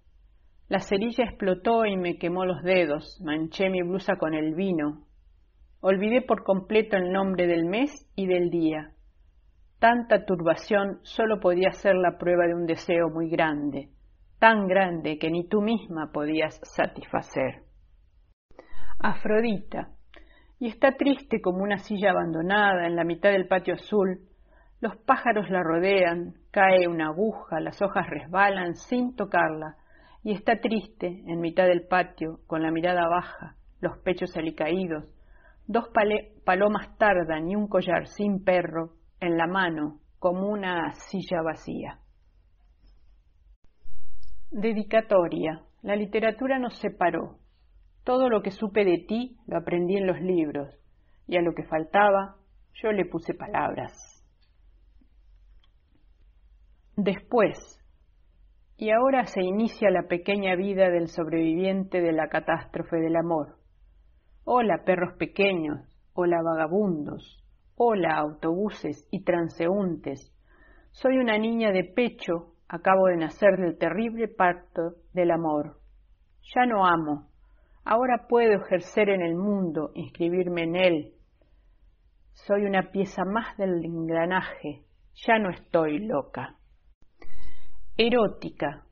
La 0.68 0.80
cerilla 0.80 1.24
explotó 1.24 1.86
y 1.86 1.96
me 1.96 2.18
quemó 2.18 2.44
los 2.44 2.62
dedos, 2.62 3.20
manché 3.22 3.70
mi 3.70 3.82
blusa 3.82 4.16
con 4.16 4.34
el 4.34 4.54
vino. 4.54 5.06
Olvidé 5.80 6.22
por 6.22 6.42
completo 6.42 6.96
el 6.96 7.12
nombre 7.12 7.46
del 7.46 7.64
mes 7.64 7.90
y 8.16 8.26
del 8.26 8.50
día. 8.50 8.92
Tanta 9.78 10.24
turbación 10.24 10.98
solo 11.02 11.38
podía 11.38 11.70
ser 11.70 11.94
la 11.94 12.18
prueba 12.18 12.46
de 12.46 12.54
un 12.54 12.66
deseo 12.66 13.10
muy 13.10 13.30
grande, 13.30 13.90
tan 14.40 14.66
grande 14.66 15.18
que 15.18 15.30
ni 15.30 15.46
tú 15.46 15.60
misma 15.60 16.10
podías 16.12 16.60
satisfacer. 16.64 17.67
Afrodita, 19.00 19.90
y 20.58 20.68
está 20.68 20.96
triste 20.96 21.40
como 21.40 21.62
una 21.62 21.78
silla 21.78 22.10
abandonada 22.10 22.86
en 22.86 22.96
la 22.96 23.04
mitad 23.04 23.30
del 23.30 23.46
patio 23.46 23.74
azul. 23.74 24.20
Los 24.80 24.96
pájaros 24.96 25.48
la 25.50 25.62
rodean, 25.62 26.34
cae 26.50 26.88
una 26.88 27.06
aguja, 27.06 27.60
las 27.60 27.80
hojas 27.80 28.08
resbalan 28.08 28.74
sin 28.74 29.14
tocarla, 29.14 29.76
y 30.24 30.32
está 30.32 30.58
triste 30.60 31.22
en 31.26 31.40
mitad 31.40 31.66
del 31.66 31.86
patio, 31.86 32.40
con 32.46 32.62
la 32.62 32.72
mirada 32.72 33.08
baja, 33.08 33.54
los 33.80 33.98
pechos 33.98 34.36
alicaídos. 34.36 35.04
Dos 35.66 35.90
palomas 36.44 36.96
tardan 36.98 37.48
y 37.48 37.54
un 37.54 37.68
collar 37.68 38.06
sin 38.06 38.42
perro 38.42 38.94
en 39.20 39.36
la 39.36 39.46
mano 39.46 40.00
como 40.18 40.48
una 40.48 40.92
silla 40.94 41.42
vacía. 41.42 42.00
Dedicatoria. 44.50 45.62
La 45.82 45.94
literatura 45.94 46.58
nos 46.58 46.74
separó. 46.78 47.38
Todo 48.08 48.30
lo 48.30 48.40
que 48.40 48.52
supe 48.52 48.86
de 48.86 49.04
ti 49.06 49.36
lo 49.46 49.58
aprendí 49.58 49.98
en 49.98 50.06
los 50.06 50.18
libros, 50.18 50.74
y 51.26 51.36
a 51.36 51.42
lo 51.42 51.52
que 51.52 51.64
faltaba 51.64 52.36
yo 52.72 52.90
le 52.90 53.04
puse 53.04 53.34
palabras. 53.34 53.92
Después, 56.96 57.58
y 58.78 58.92
ahora 58.92 59.26
se 59.26 59.42
inicia 59.42 59.90
la 59.90 60.04
pequeña 60.04 60.56
vida 60.56 60.88
del 60.88 61.08
sobreviviente 61.08 62.00
de 62.00 62.12
la 62.12 62.28
catástrofe 62.28 62.96
del 62.96 63.14
amor. 63.14 63.58
Hola 64.44 64.84
perros 64.86 65.12
pequeños, 65.18 65.86
hola 66.14 66.40
vagabundos, 66.42 67.44
Hola, 67.76 68.16
autobuses 68.16 69.06
y 69.10 69.22
transeúntes. 69.22 70.34
Soy 70.92 71.18
una 71.18 71.36
niña 71.36 71.72
de 71.72 71.84
pecho, 71.84 72.54
acabo 72.68 73.08
de 73.08 73.18
nacer 73.18 73.58
del 73.58 73.76
terrible 73.76 74.28
parto 74.28 74.94
del 75.12 75.30
amor. 75.30 75.76
Ya 76.54 76.64
no 76.64 76.86
amo. 76.86 77.28
Ahora 77.90 78.26
puedo 78.28 78.52
ejercer 78.52 79.08
en 79.08 79.22
el 79.22 79.34
mundo, 79.34 79.92
inscribirme 79.94 80.64
en 80.64 80.76
él. 80.76 81.14
Soy 82.34 82.66
una 82.66 82.90
pieza 82.90 83.24
más 83.24 83.56
del 83.56 83.82
engranaje. 83.82 84.82
Ya 85.26 85.38
no 85.38 85.48
estoy 85.48 86.00
loca. 86.00 86.56
erótica. 87.96 88.84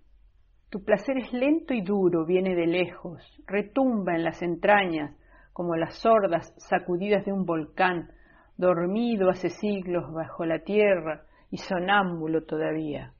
Tu 0.70 0.82
placer 0.82 1.18
es 1.18 1.30
lento 1.34 1.74
y 1.74 1.82
duro, 1.82 2.24
viene 2.24 2.54
de 2.54 2.66
lejos, 2.66 3.20
retumba 3.46 4.14
en 4.14 4.24
las 4.24 4.40
entrañas 4.40 5.14
como 5.52 5.76
las 5.76 5.98
sordas 5.98 6.54
sacudidas 6.56 7.26
de 7.26 7.32
un 7.32 7.44
volcán, 7.44 8.08
dormido 8.56 9.28
hace 9.28 9.50
siglos 9.50 10.10
bajo 10.10 10.46
la 10.46 10.60
tierra 10.60 11.26
y 11.50 11.58
sonámbulo 11.58 12.44
todavía, 12.44 13.12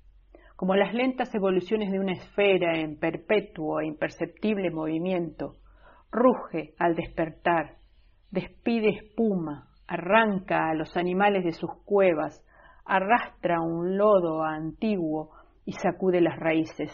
como 0.56 0.75
las 0.75 0.95
lentas 0.95 1.35
evoluciones 1.35 1.92
de 1.92 2.00
una 2.00 2.14
esfera 2.14 2.78
en 2.78 2.99
perpetuo 2.99 3.83
e 3.83 3.87
imperceptible 3.87 4.71
movimiento, 4.71 5.56
ruge 6.11 6.75
al 6.79 6.95
despertar, 6.95 7.77
despide 8.31 8.91
espuma, 8.91 9.69
arranca 9.87 10.69
a 10.69 10.75
los 10.75 10.97
animales 10.97 11.45
de 11.45 11.53
sus 11.53 11.71
cuevas, 11.85 12.45
arrastra 12.85 13.61
un 13.61 13.97
lodo 13.97 14.43
antiguo 14.43 15.31
y 15.65 15.73
sacude 15.73 16.21
las 16.21 16.39
raíces. 16.39 16.91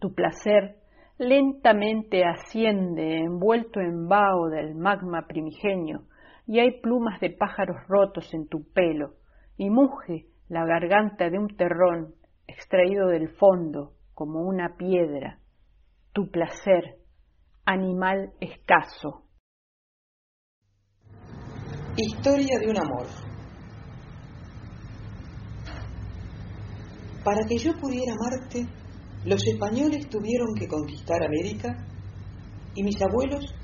Tu 0.00 0.14
placer 0.14 0.76
lentamente 1.18 2.24
asciende 2.24 3.18
envuelto 3.18 3.80
en 3.80 4.08
vaho 4.08 4.48
del 4.48 4.74
magma 4.74 5.26
primigenio, 5.26 6.02
y 6.46 6.58
hay 6.58 6.80
plumas 6.80 7.20
de 7.20 7.30
pájaros 7.30 7.76
rotos 7.88 8.34
en 8.34 8.48
tu 8.48 8.64
pelo, 8.72 9.14
y 9.56 9.70
muge 9.70 10.26
la 10.48 10.64
garganta 10.64 11.30
de 11.30 11.38
un 11.38 11.56
terrón 11.56 12.14
extraído 12.46 13.06
del 13.08 13.28
fondo 13.28 13.92
como 14.14 14.40
una 14.40 14.76
piedra. 14.76 15.38
Tu 16.12 16.30
placer, 16.30 16.96
animal 17.64 18.32
escaso. 18.40 19.22
Historia 21.96 22.58
de 22.60 22.70
un 22.70 22.78
amor. 22.78 23.06
Para 27.24 27.46
que 27.46 27.56
yo 27.58 27.72
pudiera 27.78 28.14
amarte, 28.14 28.66
los 29.24 29.46
españoles 29.46 30.08
tuvieron 30.08 30.54
que 30.58 30.66
conquistar 30.66 31.22
América 31.22 31.86
y 32.74 32.82
mis 32.82 33.00
abuelos 33.00 33.54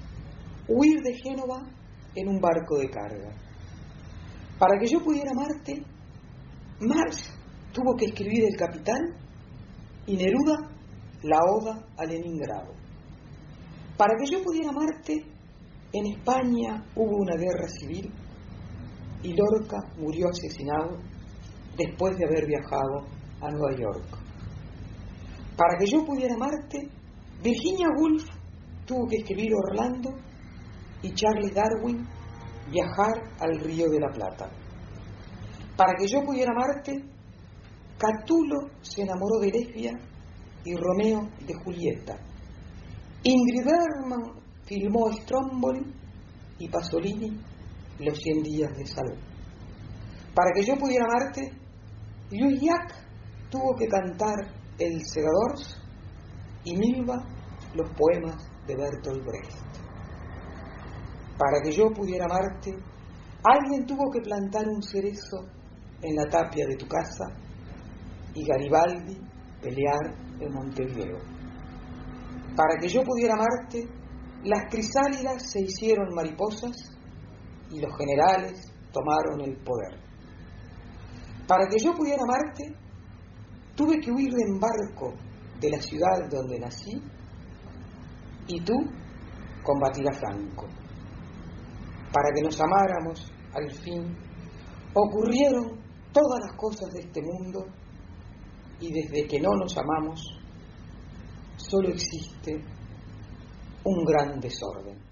huir 0.69 1.01
de 1.03 1.15
Génova 1.15 1.67
en 2.15 2.29
un 2.29 2.41
barco 2.41 2.79
de 2.79 2.91
carga. 2.91 3.35
Para 4.59 4.79
que 4.79 4.87
yo 4.87 5.01
pudiera 5.03 5.31
amarte, 5.33 5.83
Marx 6.81 7.35
tuvo 7.73 7.97
que 7.97 8.07
escribir 8.07 8.45
El 8.45 8.57
Capitán 8.57 9.01
y 10.07 10.17
Neruda 10.17 10.71
la 11.23 11.39
Oda 11.43 11.85
a 11.97 12.05
Leningrado. 12.05 12.78
Para 13.99 14.15
que 14.17 14.31
yo 14.31 14.45
pudiera 14.45 14.71
amarte, 14.71 15.13
en 15.93 16.07
España 16.07 16.85
hubo 16.95 17.17
una 17.17 17.35
guerra 17.35 17.67
civil 17.81 18.09
y 19.25 19.35
Lorca 19.35 19.79
murió 19.99 20.29
asesinado 20.29 20.99
después 21.77 22.17
de 22.17 22.25
haber 22.25 22.47
viajado 22.47 23.09
a 23.41 23.51
Nueva 23.51 23.77
York. 23.77 24.07
Para 25.57 25.77
que 25.77 25.87
yo 25.87 26.05
pudiera 26.05 26.33
amarte, 26.37 26.89
Virginia 27.43 27.89
Woolf 27.99 28.25
tuvo 28.87 29.05
que 29.09 29.17
escribir 29.17 29.51
Orlando 29.53 30.11
y 31.03 31.13
Charles 31.15 31.53
Darwin 31.53 32.07
viajar 32.71 33.21
al 33.41 33.59
Río 33.59 33.89
de 33.91 33.99
la 33.99 34.13
Plata. 34.13 34.49
Para 35.77 35.95
que 35.99 36.07
yo 36.07 36.23
pudiera 36.23 36.53
amarte, 36.53 37.05
Catulo 37.99 38.71
se 38.81 39.03
enamoró 39.03 39.41
de 39.41 39.51
Lesbia 39.51 39.93
y 40.65 40.77
Romeo 40.77 41.29
de 41.45 41.55
Julieta. 41.65 42.28
Ingrid 43.25 43.65
Bergman 43.65 44.41
filmó 44.65 45.11
Stromboli 45.13 45.93
y 46.59 46.69
Pasolini 46.69 47.41
los 47.99 48.17
100 48.17 48.43
días 48.43 48.71
de 48.77 48.87
salud. 48.87 49.19
Para 50.35 50.51
que 50.55 50.63
yo 50.63 50.77
pudiera 50.77 51.05
amarte, 51.05 51.51
Jacques 52.31 52.97
tuvo 53.51 53.75
que 53.77 53.89
cantar 53.89 54.37
el 54.79 55.01
Segadors 55.05 55.81
y 56.65 56.77
Milva 56.77 57.17
los 57.75 57.91
poemas 57.91 58.37
de 58.67 58.77
Bertolt 58.77 59.25
Brecht. 59.25 59.69
Para 61.37 61.61
que 61.63 61.73
yo 61.73 61.91
pudiera 61.93 62.27
amarte, 62.27 62.71
alguien 63.43 63.87
tuvo 63.87 64.11
que 64.13 64.21
plantar 64.21 64.69
un 64.69 64.83
cerezo 64.83 65.39
en 66.03 66.15
la 66.15 66.27
tapia 66.27 66.67
de 66.69 66.77
tu 66.77 66.87
casa 66.87 67.35
y 68.35 68.47
Garibaldi 68.47 69.19
pelear 69.61 70.15
en 70.41 70.53
Montevideo. 70.53 71.38
Para 72.59 72.75
que 72.81 72.89
yo 72.89 73.05
pudiera 73.05 73.35
amarte, 73.35 73.89
las 74.43 74.65
crisálidas 74.69 75.49
se 75.49 75.61
hicieron 75.61 76.13
mariposas 76.13 76.75
y 77.71 77.81
los 77.81 77.97
generales 77.97 78.75
tomaron 78.93 79.41
el 79.43 79.57
poder. 79.63 79.95
Para 81.47 81.69
que 81.69 81.79
yo 81.79 81.95
pudiera 81.95 82.21
amarte, 82.23 82.75
Tuve 83.79 84.01
que 84.01 84.11
huir 84.11 84.35
en 84.45 84.59
barco 84.59 85.15
de 85.61 85.71
la 85.71 85.81
ciudad 85.81 86.29
donde 86.29 86.59
nací 86.59 87.01
y 88.49 88.61
tú 88.65 88.75
combatir 89.63 90.05
a 90.09 90.13
Franco. 90.15 90.67
Para 92.13 92.31
que 92.35 92.43
nos 92.43 92.61
amáramos, 92.61 93.33
al 93.55 93.71
fin, 93.71 94.17
ocurrieron 94.93 95.79
todas 96.13 96.41
las 96.41 96.57
cosas 96.57 96.93
de 96.93 97.03
este 97.03 97.21
mundo 97.23 97.67
y 98.81 98.93
desde 98.93 99.29
que 99.29 99.39
no 99.39 99.51
nos 99.55 99.79
amamos, 99.79 100.21
solo 101.69 101.89
existe 101.89 102.61
un 103.85 104.05
gran 104.05 104.41
desorden. 104.41 105.09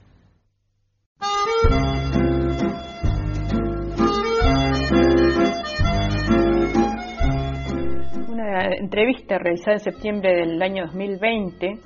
entrevista 8.79 9.39
realizada 9.39 9.75
en 9.75 9.81
septiembre 9.81 10.35
del 10.35 10.63
año 10.63 10.87
2020 10.87 11.79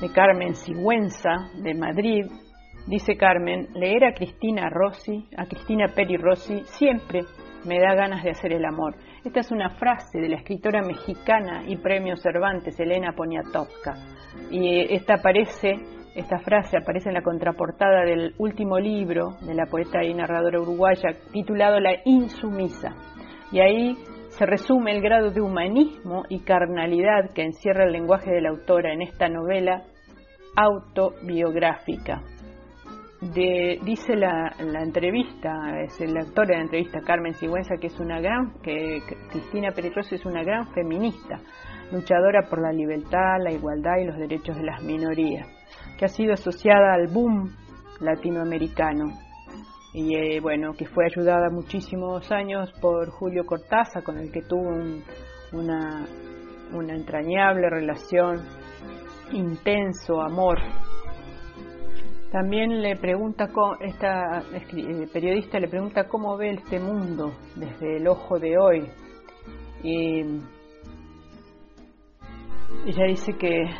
de 0.00 0.12
Carmen 0.12 0.54
Sigüenza 0.54 1.50
de 1.62 1.74
Madrid, 1.74 2.26
dice 2.86 3.16
Carmen, 3.16 3.68
leer 3.74 4.04
a 4.04 4.14
Cristina 4.14 4.70
Rossi, 4.70 5.26
a 5.36 5.46
Cristina 5.46 5.88
Peri 5.94 6.16
Rossi, 6.16 6.62
siempre 6.64 7.24
me 7.66 7.80
da 7.80 7.94
ganas 7.94 8.22
de 8.22 8.30
hacer 8.30 8.52
el 8.52 8.64
amor. 8.64 8.94
Esta 9.24 9.40
es 9.40 9.50
una 9.50 9.70
frase 9.70 10.20
de 10.20 10.28
la 10.28 10.36
escritora 10.36 10.82
mexicana 10.82 11.64
y 11.66 11.76
premio 11.76 12.16
Cervantes, 12.16 12.78
Elena 12.78 13.12
Poniatowska. 13.12 13.94
Y 14.50 14.92
esta 14.94 15.14
aparece, 15.14 15.74
esta 16.14 16.38
frase 16.38 16.78
aparece 16.78 17.08
en 17.08 17.14
la 17.14 17.22
contraportada 17.22 18.04
del 18.04 18.34
último 18.38 18.78
libro 18.78 19.36
de 19.42 19.54
la 19.54 19.66
poeta 19.66 20.04
y 20.04 20.14
narradora 20.14 20.60
uruguaya 20.60 21.10
titulado 21.32 21.80
La 21.80 21.92
Insumisa. 22.04 22.94
Y 23.50 23.60
ahí 23.60 23.96
se 24.28 24.46
resume 24.46 24.92
el 24.92 25.02
grado 25.02 25.30
de 25.30 25.40
humanismo 25.40 26.24
y 26.28 26.40
carnalidad 26.40 27.30
que 27.34 27.42
encierra 27.42 27.84
el 27.84 27.92
lenguaje 27.92 28.30
de 28.30 28.42
la 28.42 28.50
autora 28.50 28.92
en 28.92 29.02
esta 29.02 29.28
novela 29.28 29.82
autobiográfica. 30.56 32.22
Dice 33.20 34.16
la, 34.16 34.54
entrevista, 34.58 35.80
es 35.82 35.98
la 36.00 36.20
autora 36.20 36.48
de 36.48 36.56
la 36.56 36.62
entrevista 36.62 37.00
Carmen 37.00 37.34
Sigüenza, 37.34 37.76
que 37.80 37.88
es 37.88 37.98
una 37.98 38.20
gran, 38.20 38.52
que, 38.62 39.00
Cristina 39.30 39.70
Peretroso 39.72 40.14
es 40.14 40.24
una 40.26 40.42
gran 40.42 40.72
feminista, 40.72 41.40
luchadora 41.92 42.42
por 42.48 42.60
la 42.60 42.72
libertad, 42.72 43.38
la 43.42 43.52
igualdad 43.52 43.98
y 44.02 44.06
los 44.06 44.18
derechos 44.18 44.56
de 44.56 44.64
las 44.64 44.82
minorías, 44.82 45.46
que 45.98 46.04
ha 46.04 46.08
sido 46.08 46.34
asociada 46.34 46.94
al 46.94 47.08
boom 47.08 47.54
latinoamericano 48.00 49.06
y 49.96 50.14
eh, 50.14 50.40
bueno, 50.40 50.74
que 50.74 50.84
fue 50.84 51.06
ayudada 51.06 51.48
muchísimos 51.48 52.30
años 52.30 52.70
por 52.82 53.08
Julio 53.08 53.46
Cortázar, 53.46 54.02
con 54.02 54.18
el 54.18 54.30
que 54.30 54.42
tuvo 54.42 54.68
una, 55.52 56.06
una 56.74 56.94
entrañable 56.94 57.70
relación, 57.70 58.42
intenso 59.32 60.20
amor. 60.20 60.58
También 62.36 62.82
le 62.82 62.96
pregunta, 62.96 63.48
esta 63.80 64.42
eh, 64.52 65.08
periodista 65.10 65.58
le 65.58 65.68
pregunta 65.68 66.06
cómo 66.06 66.36
ve 66.36 66.50
este 66.50 66.78
mundo 66.78 67.32
desde 67.54 67.96
el 67.96 68.06
ojo 68.06 68.38
de 68.38 68.58
hoy. 68.58 68.86
Y 69.82 70.20
ella 72.86 73.06
dice 73.06 73.32
que 73.38 73.70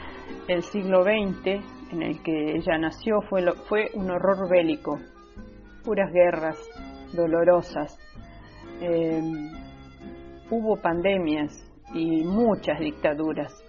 el 0.49 0.63
siglo 0.63 1.03
XX 1.03 1.93
en 1.93 2.03
el 2.03 2.23
que 2.23 2.57
ella 2.57 2.79
nació 2.79 3.21
fue, 3.29 3.45
fue 3.69 3.91
un 3.93 4.11
horror 4.11 4.49
bélico 4.49 5.01
puras 5.85 6.11
guerras 6.11 6.57
dolorosas. 7.13 7.99
Eh, 8.81 9.21
hubo 10.49 10.81
pandemias 10.81 11.53
y 11.93 12.25
muchas 12.25 12.81
dictaduras. 12.81 13.66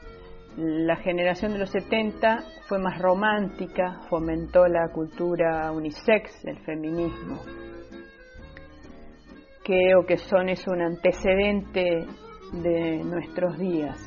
La 0.57 0.95
generación 0.95 1.53
de 1.53 1.59
los 1.59 1.69
70 1.69 2.39
fue 2.67 2.79
más 2.79 2.99
romántica, 2.99 3.99
fomentó 4.09 4.65
la 4.65 4.89
cultura 4.91 5.71
unisex, 5.71 6.43
el 6.45 6.57
feminismo. 6.65 7.43
Creo 9.63 10.03
que 10.07 10.17
son 10.17 10.49
es 10.49 10.65
un 10.67 10.81
antecedente 10.81 12.07
de 12.53 13.03
nuestros 13.03 13.59
días. 13.59 13.99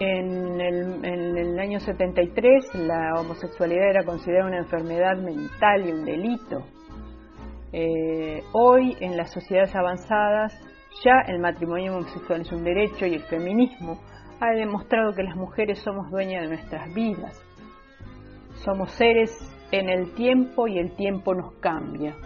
En 0.00 0.60
el, 0.60 1.56
año 1.60 1.78
73 1.78 2.74
la 2.74 3.14
homosexualidad 3.20 3.90
era 3.90 4.04
considerada 4.04 4.48
una 4.48 4.58
enfermedad 4.58 5.18
mental 5.18 5.86
y 5.86 5.92
un 5.92 6.04
delito. 6.04 6.64
Eh, 7.72 8.42
hoy 8.54 8.96
en 8.98 9.16
las 9.16 9.30
sociedades 9.30 9.74
avanzadas 9.76 10.52
Ya 11.04 11.22
el 11.26 11.38
matrimonio 11.38 11.96
homosexual 11.96 12.40
es 12.42 12.52
un 12.52 12.64
derecho 12.64 13.06
y 13.06 13.14
el 13.14 13.22
feminismo 13.22 13.98
ha 14.42 14.50
demostrado 14.56 15.12
que 15.14 15.22
las 15.22 15.36
mujeres 15.36 15.78
somos 15.78 16.10
dueñas 16.10 16.42
de 16.42 16.48
nuestras 16.48 16.92
vidas. 16.92 17.40
Somos 18.64 18.90
seres 18.90 19.30
en 19.70 19.88
el 19.88 20.14
tiempo 20.14 20.66
y 20.66 20.78
el 20.78 20.96
tiempo 20.96 21.32
nos 21.32 21.54
cambia. 21.60 22.16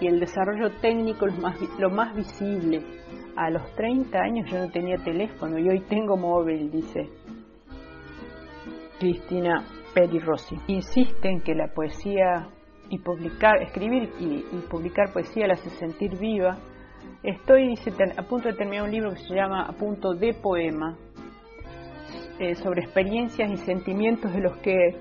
Y 0.00 0.08
el 0.08 0.18
desarrollo 0.18 0.72
técnico 0.80 1.28
es 1.28 1.38
más, 1.38 1.56
lo 1.78 1.88
más 1.88 2.16
visible. 2.16 2.82
A 3.36 3.48
los 3.48 3.62
30 3.76 4.18
años 4.18 4.50
yo 4.50 4.58
no 4.58 4.72
tenía 4.72 4.96
teléfono 4.96 5.56
y 5.56 5.68
hoy 5.68 5.80
tengo 5.88 6.16
móvil, 6.16 6.68
dice 6.68 7.08
Cristina 8.98 9.64
Peri 9.94 10.18
Rossi. 10.18 10.56
Insiste 10.66 11.28
en 11.28 11.42
que 11.42 11.54
la 11.54 11.68
poesía 11.68 12.48
y 12.90 12.98
publicar, 12.98 13.62
escribir 13.62 14.10
y, 14.18 14.42
publicar 14.68 15.12
poesía 15.12 15.46
la 15.46 15.54
hace 15.54 15.70
sentir 15.70 16.18
viva. 16.18 16.58
Estoy 17.22 17.78
a 18.16 18.22
punto 18.24 18.48
de 18.48 18.54
terminar 18.54 18.82
un 18.82 18.90
libro 18.90 19.10
que 19.10 19.20
se 19.20 19.34
llama 19.34 19.64
A 19.64 19.72
punto 19.72 20.12
de 20.12 20.34
poema, 20.34 20.98
eh, 22.42 22.56
sobre 22.56 22.82
experiencias 22.82 23.48
y 23.52 23.56
sentimientos 23.58 24.32
de 24.32 24.40
los 24.40 24.56
que 24.58 24.96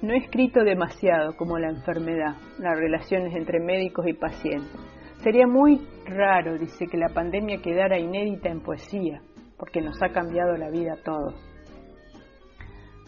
no 0.00 0.14
he 0.14 0.16
escrito 0.16 0.64
demasiado, 0.64 1.36
como 1.36 1.58
la 1.58 1.68
enfermedad, 1.68 2.36
las 2.58 2.78
relaciones 2.78 3.34
entre 3.34 3.60
médicos 3.60 4.06
y 4.08 4.14
pacientes. 4.14 4.80
Sería 5.18 5.46
muy 5.46 5.86
raro, 6.06 6.56
dice, 6.56 6.86
que 6.86 6.96
la 6.96 7.10
pandemia 7.10 7.60
quedara 7.60 7.98
inédita 7.98 8.48
en 8.48 8.62
poesía, 8.62 9.20
porque 9.58 9.82
nos 9.82 10.02
ha 10.02 10.08
cambiado 10.08 10.56
la 10.56 10.70
vida 10.70 10.94
a 10.94 11.02
todos. 11.02 11.34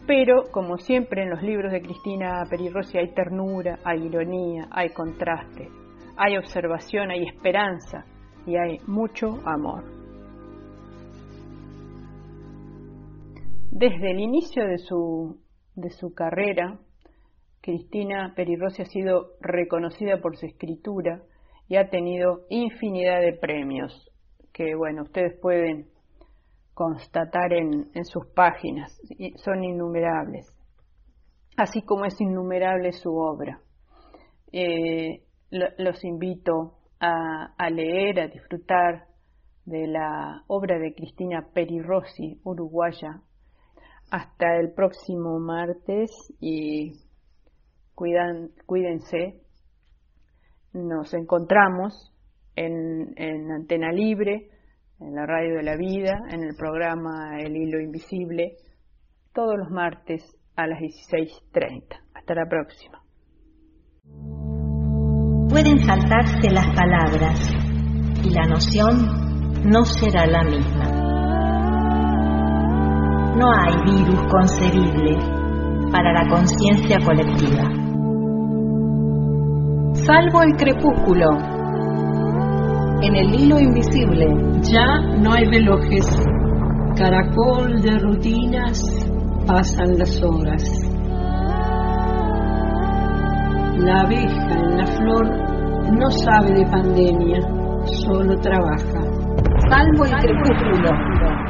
Pero, 0.06 0.42
como 0.52 0.76
siempre 0.76 1.22
en 1.22 1.30
los 1.30 1.42
libros 1.42 1.72
de 1.72 1.80
Cristina 1.80 2.44
Perirossi 2.50 2.98
hay 2.98 3.14
ternura, 3.14 3.78
hay 3.82 4.04
ironía, 4.04 4.68
hay 4.70 4.90
contraste, 4.90 5.70
hay 6.18 6.36
observación, 6.36 7.10
hay 7.10 7.24
esperanza 7.24 8.04
y 8.46 8.56
hay 8.56 8.76
mucho 8.86 9.40
amor. 9.46 10.03
Desde 13.76 14.12
el 14.12 14.20
inicio 14.20 14.68
de 14.68 14.78
su, 14.78 15.40
de 15.74 15.90
su 15.90 16.14
carrera, 16.14 16.78
Cristina 17.60 18.32
Perirossi 18.36 18.82
ha 18.82 18.84
sido 18.84 19.32
reconocida 19.40 20.20
por 20.20 20.36
su 20.36 20.46
escritura 20.46 21.22
y 21.66 21.74
ha 21.74 21.90
tenido 21.90 22.42
infinidad 22.50 23.20
de 23.20 23.32
premios 23.32 24.12
que, 24.52 24.76
bueno, 24.76 25.02
ustedes 25.02 25.36
pueden 25.40 25.88
constatar 26.72 27.52
en, 27.52 28.04
sus 28.04 28.24
páginas, 28.28 28.96
son 29.44 29.64
innumerables, 29.64 30.46
así 31.56 31.82
como 31.82 32.04
es 32.04 32.14
innumerable 32.20 32.92
su 32.92 33.12
obra. 33.12 33.58
Eh, 34.52 35.24
los 35.50 36.04
invito 36.04 36.78
a, 37.00 37.54
a, 37.58 37.70
leer, 37.70 38.20
a 38.20 38.28
disfrutar 38.28 39.08
de 39.64 39.88
la 39.88 40.44
obra 40.46 40.78
de 40.78 40.94
Cristina 40.94 41.48
Peri 41.52 41.80
Rossi, 41.80 42.38
uruguaya. 42.44 43.20
Hasta 44.10 44.56
el 44.60 44.72
próximo 44.72 45.38
martes 45.38 46.10
y 46.40 46.92
cuidan, 47.94 48.50
cuídense. 48.66 49.40
Nos 50.72 51.14
encontramos 51.14 52.12
en, 52.56 53.14
en 53.16 53.50
Antena 53.50 53.92
Libre 53.92 54.50
en 55.00 55.14
la 55.14 55.26
radio 55.26 55.56
de 55.56 55.62
la 55.62 55.76
vida, 55.76 56.12
en 56.30 56.44
el 56.44 56.54
programa 56.56 57.38
El 57.38 57.56
Hilo 57.56 57.80
Invisible, 57.80 58.56
todos 59.32 59.56
los 59.58 59.70
martes 59.70 60.22
a 60.56 60.66
las 60.66 60.78
16.30. 60.78 62.00
Hasta 62.14 62.34
la 62.34 62.46
próxima. 62.48 63.02
Pueden 65.48 65.78
saltarse 65.84 66.50
las 66.50 66.66
palabras 66.74 67.38
y 68.24 68.30
la 68.30 68.46
noción 68.46 69.70
no 69.70 69.84
será 69.84 70.26
la 70.26 70.42
misma. 70.42 71.03
No 73.36 73.46
hay 73.52 73.74
virus 73.84 74.20
concebible 74.30 75.18
para 75.90 76.12
la 76.12 76.28
conciencia 76.28 76.98
colectiva. 77.04 77.64
Salvo 79.94 80.42
el 80.42 80.56
crepúsculo 80.56 81.54
en 83.02 83.16
el 83.16 83.34
hilo 83.34 83.58
invisible. 83.58 84.26
Ya 84.62 84.86
no 85.20 85.32
hay 85.32 85.44
relojes, 85.46 86.06
caracol 86.96 87.82
de 87.82 87.98
rutinas, 87.98 88.80
pasan 89.46 89.98
las 89.98 90.22
horas. 90.22 90.62
La 93.78 94.00
abeja 94.02 94.54
en 94.54 94.78
la 94.78 94.86
flor 94.86 95.26
no 95.98 96.10
sabe 96.10 96.54
de 96.54 96.66
pandemia, 96.66 97.40
solo 98.04 98.36
trabaja. 98.40 99.02
Salvo 99.68 100.04
el 100.04 100.12
crepúsculo. 100.12 100.90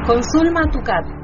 Con 0.06 0.22
Zulma 0.22 0.62
Tucat. 0.72 1.23